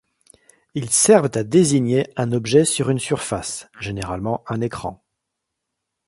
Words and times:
Ils 0.73 0.89
servent 0.89 1.29
à 1.35 1.43
désigner 1.43 2.07
un 2.15 2.31
objet 2.31 2.65
sur 2.65 2.89
une 2.89 2.97
surface— 2.97 3.69
généralement 3.79 4.43
un 4.47 4.59
écran. 4.59 5.05